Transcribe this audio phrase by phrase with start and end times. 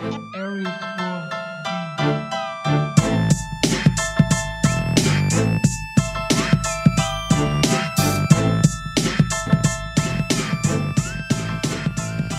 [0.00, 0.68] Eric
[0.98, 1.37] World.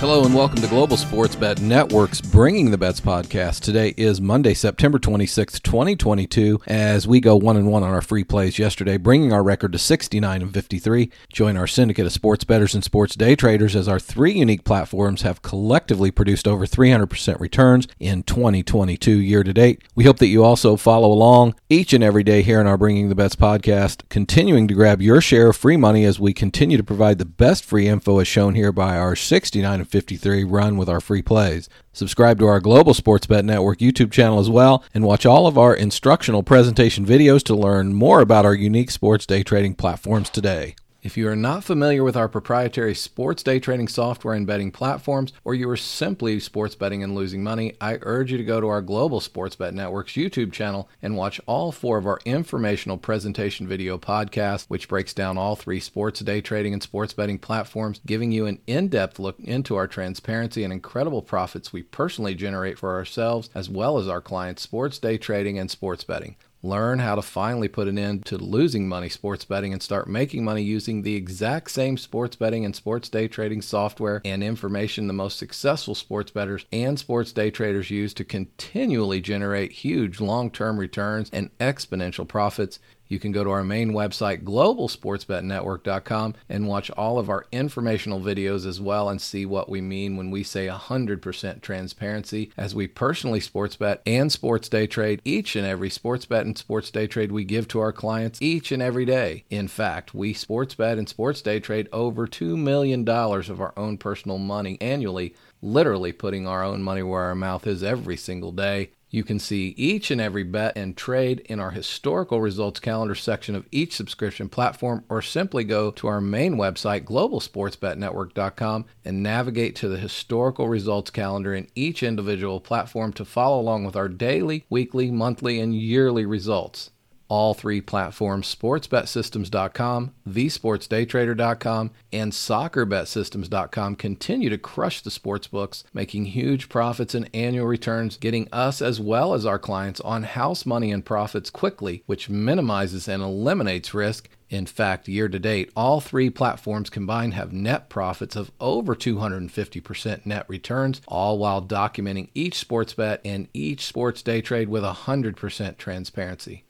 [0.00, 3.62] Hello and welcome to Global Sports Bet Network's Bringing the Bets podcast.
[3.62, 8.22] Today is Monday, September 26th, 2022, as we go one and one on our free
[8.22, 11.10] plays yesterday, bringing our record to 69 and 53.
[11.32, 15.22] Join our syndicate of sports bettors and sports day traders as our three unique platforms
[15.22, 19.82] have collectively produced over 300% returns in 2022 year to date.
[19.96, 23.08] We hope that you also follow along each and every day here in our Bringing
[23.08, 26.84] the Bets podcast, continuing to grab your share of free money as we continue to
[26.84, 30.88] provide the best free info as shown here by our 69 and 53 run with
[30.88, 31.68] our free plays.
[31.92, 35.58] Subscribe to our Global Sports Bet Network YouTube channel as well and watch all of
[35.58, 40.74] our instructional presentation videos to learn more about our unique sports day trading platforms today.
[41.08, 45.32] If you are not familiar with our proprietary sports day trading software and betting platforms,
[45.42, 48.68] or you are simply sports betting and losing money, I urge you to go to
[48.68, 53.66] our Global Sports Bet Network's YouTube channel and watch all four of our informational presentation
[53.66, 58.30] video podcasts, which breaks down all three sports day trading and sports betting platforms, giving
[58.30, 62.92] you an in depth look into our transparency and incredible profits we personally generate for
[62.92, 66.36] ourselves as well as our clients' sports day trading and sports betting.
[66.62, 70.44] Learn how to finally put an end to losing money sports betting and start making
[70.44, 75.12] money using the exact same sports betting and sports day trading software and information the
[75.12, 80.78] most successful sports bettors and sports day traders use to continually generate huge long term
[80.78, 82.80] returns and exponential profits.
[83.08, 88.66] You can go to our main website, globalsportsbetnetwork.com, and watch all of our informational videos
[88.66, 93.40] as well and see what we mean when we say 100% transparency as we personally
[93.40, 97.32] sports bet and sports day trade each and every sports bet and sports day trade
[97.32, 99.44] we give to our clients each and every day.
[99.50, 103.98] In fact, we sports bet and sports day trade over $2 million of our own
[103.98, 108.90] personal money annually literally putting our own money where our mouth is every single day.
[109.10, 113.54] You can see each and every bet and trade in our historical results calendar section
[113.54, 119.88] of each subscription platform, or simply go to our main website, globalsportsbetnetwork.com, and navigate to
[119.88, 125.10] the historical results calendar in each individual platform to follow along with our daily, weekly,
[125.10, 126.90] monthly, and yearly results
[127.28, 136.68] all three platforms sportsbetsystems.com, thesportsdaytrader.com, and soccerbetsystems.com continue to crush the sports books, making huge
[136.68, 141.04] profits and annual returns, getting us as well as our clients on house money and
[141.04, 144.28] profits quickly, which minimizes and eliminates risk.
[144.50, 150.24] In fact, year to date, all three platforms combined have net profits of over 250%
[150.24, 155.76] net returns, all while documenting each sports bet and each sports day trade with 100%
[155.76, 156.64] transparency.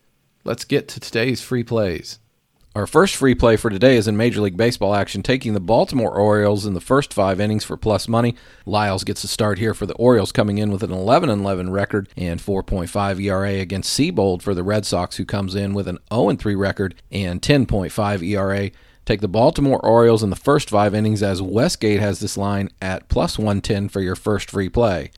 [0.49, 2.21] Let's get to today's free plays.
[2.75, 6.19] Our first free play for today is in Major League Baseball action, taking the Baltimore
[6.19, 8.35] Orioles in the first five innings for plus money.
[8.65, 12.09] Lyles gets a start here for the Orioles, coming in with an 11 11 record
[12.17, 16.35] and 4.5 ERA against Seabold for the Red Sox, who comes in with an 0
[16.37, 18.71] 3 record and 10.5 ERA.
[19.05, 23.11] Take the Baltimore Orioles in the first five innings as Westgate has this line at
[23.11, 25.11] plus 110 for your first free play.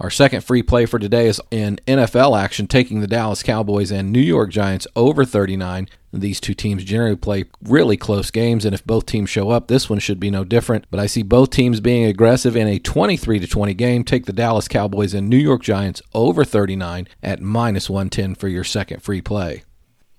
[0.00, 4.12] Our second free play for today is in NFL action, taking the Dallas Cowboys and
[4.12, 5.88] New York Giants over 39.
[6.12, 9.88] These two teams generally play really close games, and if both teams show up, this
[9.88, 10.86] one should be no different.
[10.90, 14.02] But I see both teams being aggressive in a 23 to 20 game.
[14.02, 18.64] Take the Dallas Cowboys and New York Giants over 39 at minus 110 for your
[18.64, 19.62] second free play.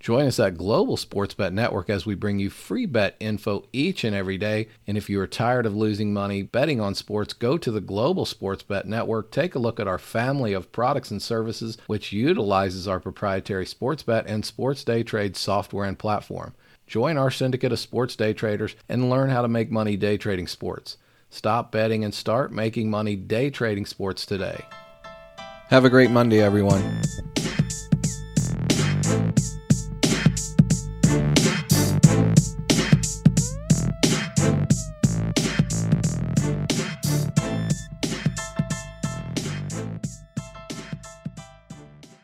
[0.05, 4.03] Join us at Global Sports Bet Network as we bring you free bet info each
[4.03, 4.67] and every day.
[4.85, 8.23] And if you are tired of losing money betting on sports, go to the Global
[8.27, 9.31] Sports Bet Network.
[9.31, 14.03] Take a look at our family of products and services, which utilizes our proprietary sports
[14.03, 16.53] bet and sports day trade software and platform.
[16.85, 20.45] Join our syndicate of sports day traders and learn how to make money day trading
[20.45, 20.97] sports.
[21.31, 24.65] Stop betting and start making money day trading sports today.
[25.69, 27.01] Have a great Monday, everyone.